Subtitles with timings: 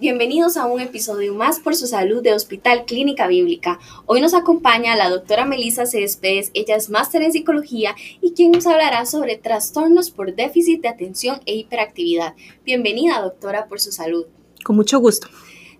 [0.00, 3.78] Bienvenidos a un episodio más por su salud de Hospital Clínica Bíblica.
[4.06, 8.66] Hoy nos acompaña la doctora Melissa Céspedes, ella es máster en psicología y quien nos
[8.66, 12.34] hablará sobre trastornos por déficit de atención e hiperactividad.
[12.64, 14.24] Bienvenida, doctora, por su salud.
[14.64, 15.28] Con mucho gusto.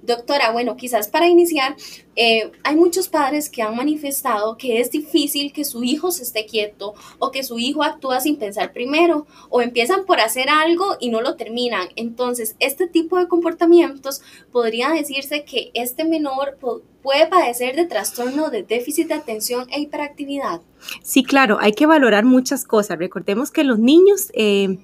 [0.02, 1.76] Doctora, bueno, quizás para iniciar,
[2.16, 6.46] eh, hay muchos padres que han manifestado que es difícil que su hijo se esté
[6.46, 11.10] quieto o que su hijo actúa sin pensar primero o empiezan por hacer algo y
[11.10, 11.88] no lo terminan.
[11.96, 16.56] Entonces, este tipo de comportamientos podría decirse que este menor
[17.02, 20.60] puede padecer de trastorno de déficit de atención e hiperactividad.
[21.02, 22.98] Sí, claro, hay que valorar muchas cosas.
[22.98, 24.30] Recordemos que los niños...
[24.34, 24.78] Eh,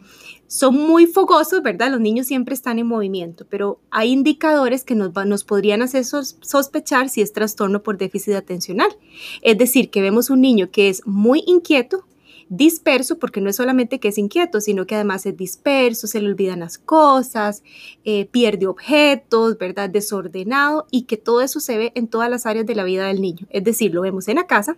[0.49, 1.91] son muy fogosos, ¿verdad?
[1.91, 7.09] Los niños siempre están en movimiento, pero hay indicadores que nos, nos podrían hacer sospechar
[7.09, 8.97] si es trastorno por déficit atencional.
[9.43, 12.05] Es decir, que vemos un niño que es muy inquieto,
[12.49, 16.29] disperso, porque no es solamente que es inquieto, sino que además es disperso, se le
[16.29, 17.63] olvidan las cosas,
[18.05, 19.91] eh, pierde objetos, ¿verdad?
[19.91, 23.21] Desordenado y que todo eso se ve en todas las áreas de la vida del
[23.21, 23.47] niño.
[23.51, 24.77] Es decir, lo vemos en la casa,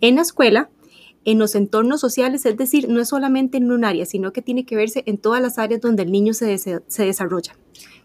[0.00, 0.70] en la escuela,
[1.24, 4.64] en los entornos sociales, es decir, no es solamente en un área, sino que tiene
[4.64, 7.56] que verse en todas las áreas donde el niño se, se desarrolla.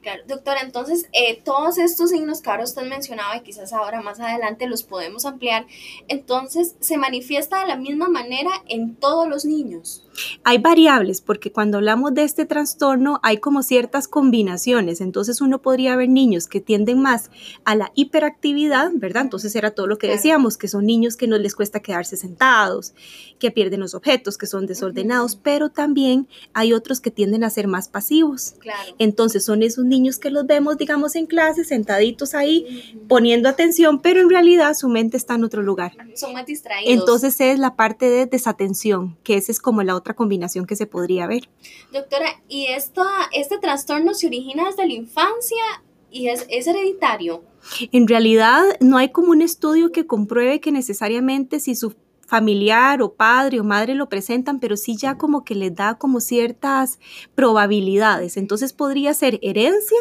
[0.02, 4.20] Claro, doctora, entonces eh, todos estos signos que ahora usted mencionaba y quizás ahora más
[4.20, 5.68] adelante los podemos ampliar,
[6.08, 10.04] entonces se manifiesta de la misma manera en todos los niños.
[10.44, 15.96] Hay variables, porque cuando hablamos de este trastorno hay como ciertas combinaciones, entonces uno podría
[15.96, 17.30] ver niños que tienden más
[17.64, 19.24] a la hiperactividad, ¿verdad?
[19.24, 22.94] Entonces era todo lo que decíamos, que son niños que no les cuesta quedarse sentados,
[23.40, 27.68] que pierden los objetos, que son desordenados, pero también hay otros que tienden a ser
[27.68, 28.56] más pasivos.
[28.60, 28.96] Claro.
[29.00, 34.22] Entonces son esos niños que los vemos, digamos, en clase, sentaditos ahí, poniendo atención, pero
[34.22, 35.94] en realidad su mente está en otro lugar.
[36.16, 36.92] Son más distraídos.
[36.92, 40.86] Entonces es la parte de desatención, que esa es como la otra combinación que se
[40.86, 41.50] podría ver.
[41.92, 45.64] Doctora, ¿y esto, este trastorno se origina desde la infancia
[46.10, 47.44] y es, es hereditario?
[47.92, 51.94] En realidad no hay como un estudio que compruebe que necesariamente si su
[52.32, 56.22] familiar o padre o madre lo presentan, pero sí ya como que les da como
[56.22, 56.98] ciertas
[57.36, 58.38] probabilidades.
[58.38, 59.98] Entonces podría ser herencia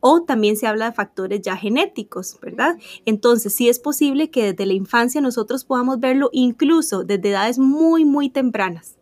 [0.00, 2.76] o también se habla de factores ya genéticos, ¿verdad?
[3.06, 8.04] Entonces sí es posible que desde la infancia nosotros podamos verlo incluso desde edades muy,
[8.04, 8.96] muy tempranas.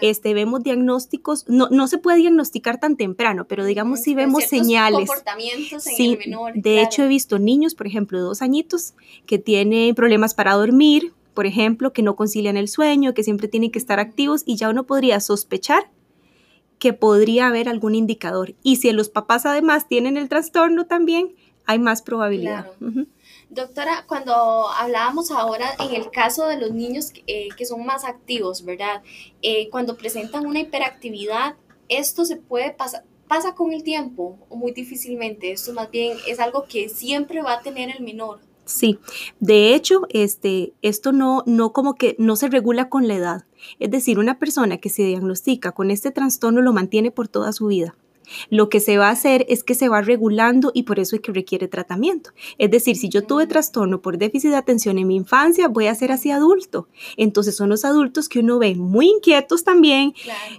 [0.00, 5.08] Este, vemos diagnósticos, no, no se puede diagnosticar tan temprano, pero digamos si vemos señales.
[5.08, 8.94] Comportamientos en el menor, de hecho he visto niños, por ejemplo, de dos añitos,
[9.26, 13.70] que tienen problemas para dormir, por ejemplo, que no concilian el sueño, que siempre tienen
[13.70, 15.90] que estar activos y ya uno podría sospechar
[16.78, 18.54] que podría haber algún indicador.
[18.64, 22.72] Y si los papás además tienen el trastorno también, hay más probabilidad.
[23.50, 28.64] Doctora, cuando hablábamos ahora en el caso de los niños eh, que son más activos,
[28.64, 29.02] ¿verdad?
[29.42, 31.54] Eh, cuando presentan una hiperactividad,
[31.88, 35.52] esto se puede pasar, pasa con el tiempo o muy difícilmente.
[35.52, 38.40] Esto más bien es algo que siempre va a tener el menor.
[38.64, 38.98] Sí,
[39.40, 43.44] de hecho, este, esto no, no como que no se regula con la edad.
[43.80, 47.66] Es decir, una persona que se diagnostica con este trastorno lo mantiene por toda su
[47.66, 47.96] vida.
[48.50, 51.22] Lo que se va a hacer es que se va regulando y por eso es
[51.22, 52.30] que requiere tratamiento.
[52.58, 55.94] Es decir, si yo tuve trastorno por déficit de atención en mi infancia, voy a
[55.94, 56.88] ser así adulto.
[57.16, 60.14] Entonces son los adultos que uno ve muy inquietos también,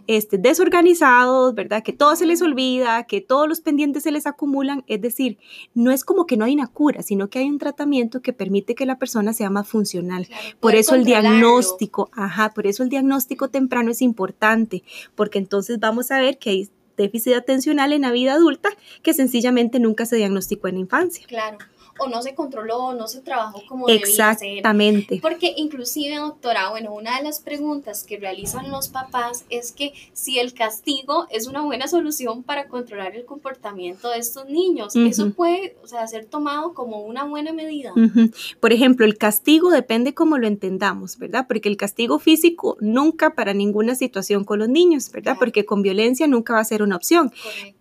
[0.07, 1.84] este, desorganizados, ¿verdad?
[1.84, 4.84] Que todo se les olvida, que todos los pendientes se les acumulan.
[4.88, 5.38] Es decir,
[5.73, 8.75] no es como que no hay una cura, sino que hay un tratamiento que permite
[8.75, 10.28] que la persona sea más funcional.
[10.59, 14.84] por eso el diagnóstico, ajá, por eso el diagnóstico temprano es importante,
[15.16, 18.69] porque entonces vamos a ver que hay déficit atencional en la vida adulta
[19.01, 21.25] que sencillamente nunca se diagnosticó en la infancia.
[21.27, 21.57] Claro
[21.99, 25.19] o no se controló, no se trabajó como Exactamente.
[25.21, 30.39] Porque inclusive, doctora, bueno, una de las preguntas que realizan los papás es que si
[30.39, 35.75] el castigo es una buena solución para controlar el comportamiento de estos niños, eso puede,
[35.83, 37.93] o sea, ser tomado como una buena medida.
[38.59, 41.45] Por ejemplo, el castigo depende cómo lo entendamos, ¿verdad?
[41.47, 45.37] Porque el castigo físico nunca para ninguna situación con los niños, ¿verdad?
[45.37, 47.31] Porque con violencia nunca va a ser una opción.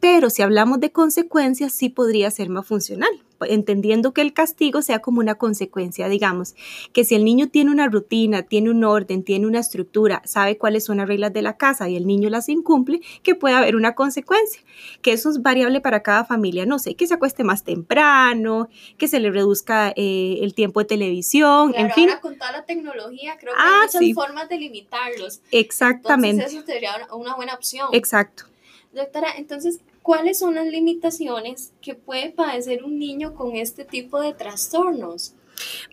[0.00, 3.10] Pero si hablamos de consecuencias, sí podría ser más funcional
[3.44, 6.54] entendiendo que el castigo sea como una consecuencia, digamos,
[6.92, 10.84] que si el niño tiene una rutina, tiene un orden, tiene una estructura, sabe cuáles
[10.84, 13.94] son las reglas de la casa y el niño las incumple, que puede haber una
[13.94, 14.62] consecuencia,
[15.00, 18.68] que eso es variable para cada familia, no sé, que se acueste más temprano,
[18.98, 22.08] que se le reduzca eh, el tiempo de televisión, en fin.
[22.08, 25.40] Ahora con toda la tecnología creo que hay ah, muchas formas de limitarlos.
[25.50, 26.44] Exactamente.
[26.44, 27.88] Entonces eso sería una buena opción.
[27.92, 28.44] Exacto.
[28.92, 34.34] Doctora, entonces, ¿cuáles son las limitaciones que puede padecer un niño con este tipo de
[34.34, 35.34] trastornos?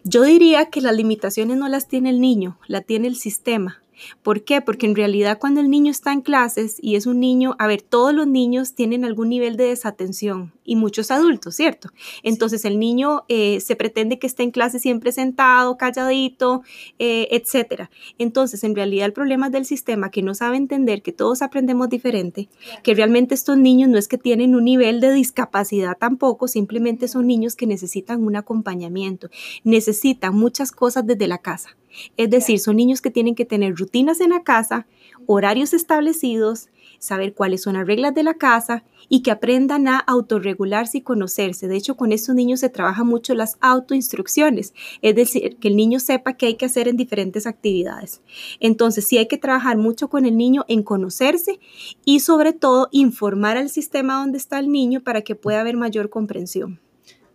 [0.04, 3.84] Yo diría que las limitaciones no las tiene el niño, la tiene el sistema.
[4.24, 4.62] ¿Por qué?
[4.62, 7.82] Porque en realidad cuando el niño está en clases y es un niño, a ver,
[7.82, 11.90] todos los niños tienen algún nivel de desatención y muchos adultos, ¿cierto?
[12.24, 16.62] Entonces el niño eh, se pretende que esté en clase siempre sentado, calladito,
[17.00, 17.90] eh, etcétera.
[18.18, 21.90] Entonces en realidad el problema es del sistema que no sabe entender que todos aprendemos
[21.90, 22.50] diferente,
[22.84, 27.28] que realmente estos niños no es que tienen un nivel de discapacidad tampoco, simplemente son
[27.28, 29.30] niños que necesitan un acompañamiento,
[29.64, 31.79] necesitan muchas cosas desde la casa.
[32.18, 34.88] Es decir, son niños que tienen que tener rutinas en la casa,
[35.26, 36.70] horarios establecidos,
[37.00, 41.68] saber cuáles son las reglas de la casa y que aprendan a autorregularse y conocerse.
[41.68, 46.00] De hecho, con estos niños se trabaja mucho las autoinstrucciones, es decir, que el niño
[46.00, 48.22] sepa qué hay que hacer en diferentes actividades.
[48.60, 51.60] Entonces, sí hay que trabajar mucho con el niño en conocerse
[52.06, 56.10] y sobre todo informar al sistema donde está el niño para que pueda haber mayor
[56.10, 56.80] comprensión.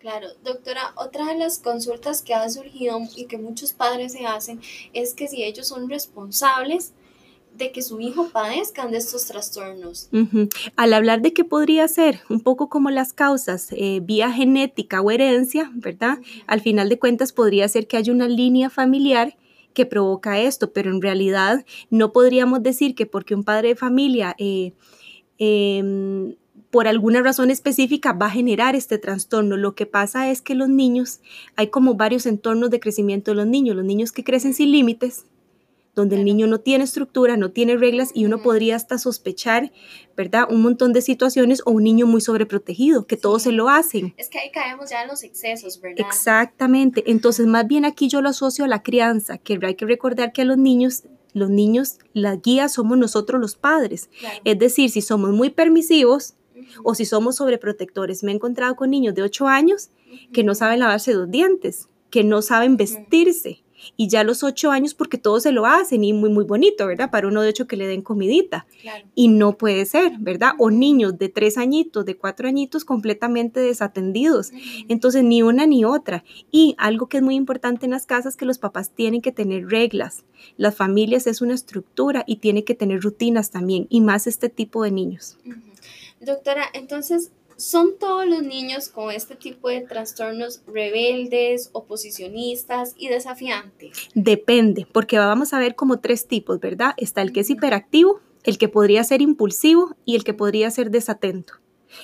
[0.05, 4.61] Claro, doctora, otra de las consultas que ha surgido y que muchos padres se hacen
[4.93, 6.93] es que si ellos son responsables
[7.57, 10.11] de que su hijo padezcan de estos trastornos.
[10.77, 15.11] Al hablar de que podría ser un poco como las causas eh, vía genética o
[15.11, 16.19] herencia, ¿verdad?
[16.47, 19.39] Al final de cuentas podría ser que haya una línea familiar
[19.73, 24.35] que provoca esto, pero en realidad no podríamos decir que porque un padre de familia
[24.37, 24.75] eh,
[25.39, 26.35] em,
[26.75, 29.57] por alguna razón específica va a generar este trastorno.
[29.57, 31.21] Lo que pasa es que los niños,
[31.55, 35.25] hay como varios entornos de crecimiento de los niños, los niños que crecen sin límites,
[35.95, 39.71] donde el niño no tiene estructura, no tiene reglas y uno podría hasta sospechar,
[40.17, 40.49] ¿verdad?
[40.51, 44.13] Un montón de situaciones o un niño muy sobreprotegido, que todos se lo hacen.
[44.17, 46.05] Es que ahí caemos ya en los excesos, ¿verdad?
[46.05, 47.05] Exactamente.
[47.07, 50.43] Entonces, más bien aquí yo lo asocio a la crianza, que hay que recordar que
[50.43, 51.05] a los niños
[51.35, 54.09] los niños, la guía somos nosotros los padres.
[54.45, 56.37] Es decir, si somos muy permisivos,
[56.83, 58.23] o si somos sobreprotectores.
[58.23, 59.91] Me he encontrado con niños de 8 años
[60.33, 63.61] que no saben lavarse dos dientes, que no saben vestirse.
[63.97, 66.87] Y ya a los 8 años, porque todos se lo hacen y muy, muy bonito,
[66.87, 67.11] ¿verdad?
[67.11, 68.67] Para uno de hecho que le den comidita.
[69.15, 70.53] Y no puede ser, ¿verdad?
[70.59, 74.53] O niños de 3 añitos, de 4 añitos completamente desatendidos.
[74.89, 76.25] Entonces, ni una ni otra.
[76.51, 79.69] Y algo que es muy importante en las casas, que los papás tienen que tener
[79.69, 80.25] reglas.
[80.57, 84.83] Las familias es una estructura y tiene que tener rutinas también, y más este tipo
[84.83, 85.37] de niños.
[86.25, 94.09] Doctora, entonces, ¿son todos los niños con este tipo de trastornos rebeldes, oposicionistas y desafiantes?
[94.15, 96.95] Depende, porque vamos a ver como tres tipos, ¿verdad?
[96.97, 100.91] Está el que es hiperactivo, el que podría ser impulsivo y el que podría ser
[100.91, 101.55] desatento.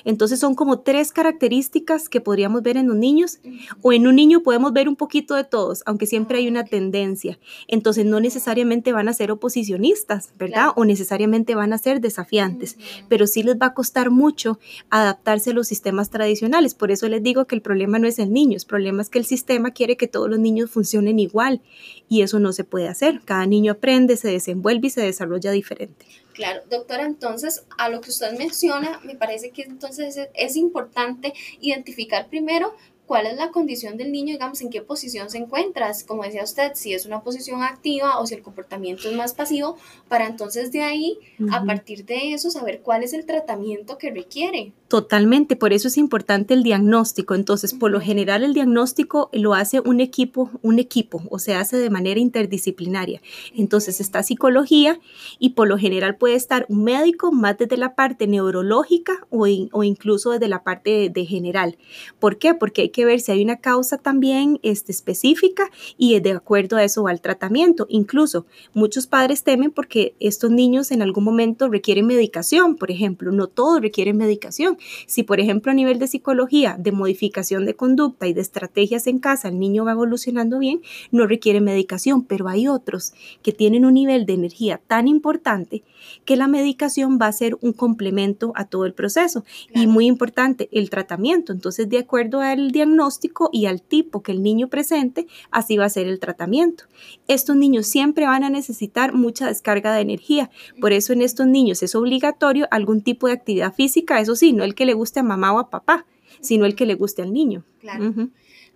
[0.05, 3.39] Entonces son como tres características que podríamos ver en los niños
[3.81, 7.39] o en un niño podemos ver un poquito de todos, aunque siempre hay una tendencia.
[7.67, 10.69] Entonces no necesariamente van a ser oposicionistas, ¿verdad?
[10.75, 12.77] O necesariamente van a ser desafiantes,
[13.07, 14.59] pero sí les va a costar mucho
[14.89, 16.73] adaptarse a los sistemas tradicionales.
[16.75, 19.19] Por eso les digo que el problema no es el niño, el problema es que
[19.19, 21.61] el sistema quiere que todos los niños funcionen igual
[22.07, 23.21] y eso no se puede hacer.
[23.25, 26.05] Cada niño aprende, se desenvuelve y se desarrolla diferente.
[26.33, 32.27] Claro, doctora, entonces a lo que usted menciona, me parece que entonces es, importante identificar
[32.27, 32.73] primero
[33.05, 36.71] cuál es la condición del niño, digamos, en qué posición se encuentra, como decía usted,
[36.75, 40.81] si es una posición activa o si el comportamiento es más pasivo, para entonces de
[40.81, 41.19] ahí,
[41.51, 44.73] a partir de eso, saber cuál es el tratamiento que requiere.
[44.91, 47.33] Totalmente, por eso es importante el diagnóstico.
[47.33, 51.77] Entonces, por lo general el diagnóstico lo hace un equipo, un equipo, o se hace
[51.77, 53.21] de manera interdisciplinaria.
[53.55, 54.99] Entonces está psicología
[55.39, 59.83] y por lo general puede estar un médico más desde la parte neurológica o, o
[59.85, 61.77] incluso desde la parte de, general.
[62.19, 62.53] ¿Por qué?
[62.53, 66.83] Porque hay que ver si hay una causa también este, específica y de acuerdo a
[66.83, 67.85] eso va el tratamiento.
[67.87, 73.47] Incluso muchos padres temen porque estos niños en algún momento requieren medicación, por ejemplo, no
[73.47, 74.77] todos requieren medicación.
[75.05, 79.19] Si, por ejemplo, a nivel de psicología, de modificación de conducta y de estrategias en
[79.19, 83.95] casa, el niño va evolucionando bien, no requiere medicación, pero hay otros que tienen un
[83.95, 85.83] nivel de energía tan importante
[86.25, 89.43] que la medicación va a ser un complemento a todo el proceso.
[89.73, 91.53] Y muy importante, el tratamiento.
[91.53, 95.85] Entonces, de acuerdo al diagnóstico, diagnóstico y al tipo que el niño presente, así va
[95.85, 96.85] a ser el tratamiento.
[97.27, 101.81] Estos niños siempre van a necesitar mucha descarga de energía, por eso en estos niños
[101.83, 105.23] es obligatorio algún tipo de actividad física, eso sí, no el que le guste a
[105.23, 106.05] mamá o a papá,
[106.39, 107.63] sino el que le guste al niño.
[107.79, 108.29] Claro.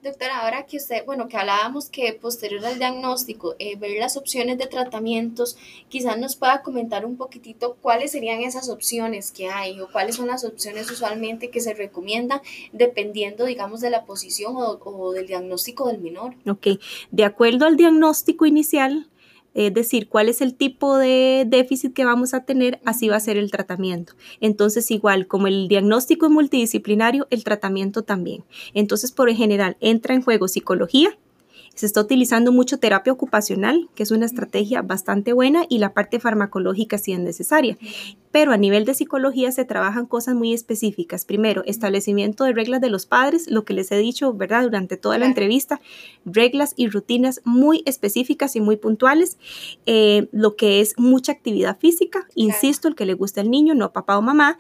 [0.06, 4.60] Doctora, ahora que usted, bueno, que hablábamos que posterior al diagnóstico, eh, ver las opciones
[4.60, 5.58] de tratamientos,
[5.90, 10.28] quizás nos pueda comentar un poquitito cuáles serían esas opciones que hay o cuáles son
[10.28, 15.88] las opciones usualmente que se recomiendan dependiendo, digamos, de la posición o, o del diagnóstico
[15.88, 16.36] del menor.
[16.48, 16.68] Ok,
[17.10, 19.10] de acuerdo al diagnóstico inicial,
[19.56, 23.22] es decir, cuál es el tipo de déficit que vamos a tener, así va a
[23.22, 24.14] ser el tratamiento.
[24.42, 28.44] Entonces, igual como el diagnóstico es multidisciplinario, el tratamiento también.
[28.74, 31.18] Entonces, por en general, entra en juego psicología,
[31.76, 36.20] Se está utilizando mucho terapia ocupacional, que es una estrategia bastante buena, y la parte
[36.20, 37.78] farmacológica si es necesaria.
[38.32, 41.26] Pero a nivel de psicología se trabajan cosas muy específicas.
[41.26, 44.64] Primero, establecimiento de reglas de los padres, lo que les he dicho, ¿verdad?
[44.64, 45.82] Durante toda la entrevista,
[46.26, 49.38] reglas y rutinas muy específicas y muy puntuales.
[49.86, 53.92] Eh, lo que es mucha actividad física, insisto, el que le gusta al niño, no
[53.92, 54.58] papá o mamá.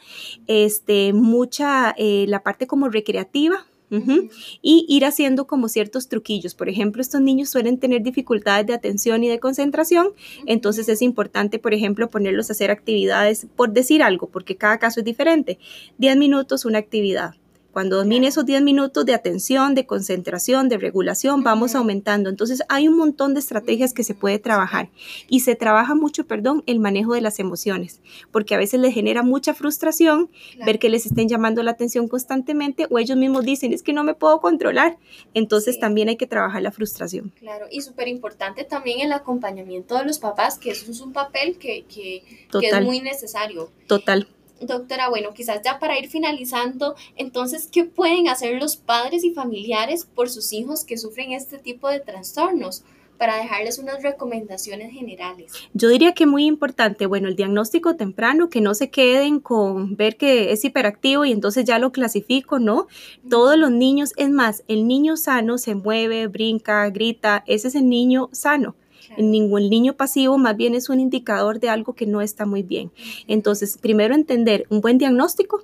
[0.47, 6.55] Este, mucha, eh, la parte como recreativa, y ir haciendo como ciertos truquillos.
[6.55, 10.09] Por ejemplo, estos niños suelen tener dificultades de atención y de concentración,
[10.45, 14.99] entonces es importante, por ejemplo, ponerlos a hacer actividades, por decir algo, porque cada caso
[14.99, 15.59] es diferente.
[15.97, 17.35] 10 minutos una actividad,
[17.75, 22.29] cuando domine esos 10 minutos de atención, de concentración, de regulación, vamos aumentando.
[22.29, 24.91] Entonces hay un montón de estrategias que se puede trabajar
[25.27, 27.99] y se trabaja mucho, perdón, el manejo de las emociones,
[28.31, 30.29] porque a veces les genera mucha frustración
[30.65, 34.05] ver que les estén llamando la atención constantemente o ellos mismos dicen, es que no
[34.05, 34.97] me puedo controlar.
[35.33, 37.33] Entonces también hay que trabajar la frustración.
[37.39, 41.57] Claro, y súper importante también el acompañamiento de los papás, que eso es un papel
[41.57, 43.69] que, que es muy necesario.
[43.87, 44.29] Total.
[44.61, 50.05] Doctora, bueno, quizás ya para ir finalizando, entonces, ¿qué pueden hacer los padres y familiares
[50.05, 52.83] por sus hijos que sufren este tipo de trastornos?
[53.17, 55.51] para dejarles unas recomendaciones generales.
[55.73, 60.17] Yo diría que muy importante, bueno, el diagnóstico temprano, que no se queden con ver
[60.17, 62.87] que es hiperactivo y entonces ya lo clasifico, ¿no?
[63.29, 67.89] Todos los niños, es más, el niño sano se mueve, brinca, grita, ese es el
[67.89, 68.75] niño sano.
[69.17, 72.91] Ningún niño pasivo más bien es un indicador de algo que no está muy bien.
[73.27, 75.63] Entonces, primero entender un buen diagnóstico,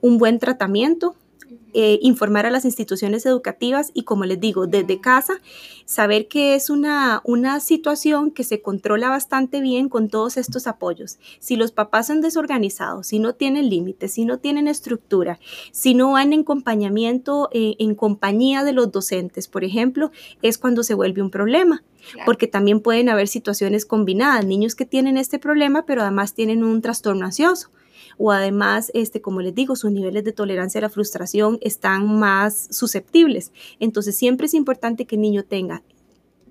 [0.00, 1.14] un buen tratamiento,
[1.74, 5.40] eh, informar a las instituciones educativas y como les digo, desde casa,
[5.84, 11.18] saber que es una, una situación que se controla bastante bien con todos estos apoyos.
[11.38, 15.38] Si los papás son desorganizados, si no tienen límites, si no tienen estructura,
[15.70, 20.10] si no van en acompañamiento eh, en compañía de los docentes, por ejemplo,
[20.42, 21.82] es cuando se vuelve un problema.
[22.26, 26.82] Porque también pueden haber situaciones combinadas, niños que tienen este problema, pero además tienen un
[26.82, 27.70] trastorno ansioso
[28.18, 32.68] o además, este, como les digo, sus niveles de tolerancia a la frustración están más
[32.70, 33.52] susceptibles.
[33.80, 35.82] Entonces, siempre es importante que el niño tenga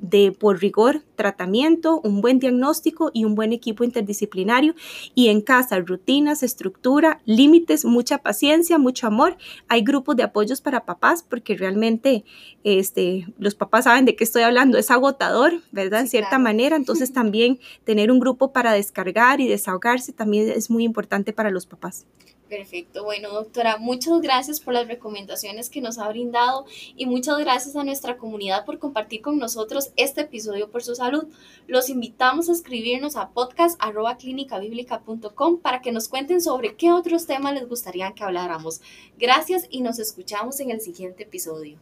[0.02, 4.74] de por rigor tratamiento, un buen diagnóstico y un buen equipo interdisciplinario
[5.14, 9.38] y en casa rutinas, estructura, límites, mucha paciencia, mucho amor.
[9.68, 12.26] Hay grupos de apoyos para papás porque realmente
[12.64, 16.02] este, los papás saben de qué estoy hablando, es agotador, ¿verdad?
[16.02, 20.84] en cierta manera, entonces también tener un grupo para descargar y desahogarse también es muy
[20.84, 22.08] importante para los papás.
[22.52, 23.04] Perfecto.
[23.06, 26.66] Bueno, doctora, muchas gracias por las recomendaciones que nos ha brindado
[26.98, 31.30] y muchas gracias a nuestra comunidad por compartir con nosotros este episodio por su salud.
[31.68, 37.70] Los invitamos a escribirnos a podcast.clinicabiblica.com para que nos cuenten sobre qué otros temas les
[37.70, 38.82] gustaría que habláramos.
[39.18, 41.80] Gracias y nos escuchamos en el siguiente episodio.